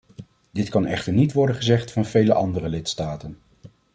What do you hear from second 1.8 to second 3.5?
van vele andere lidstaten.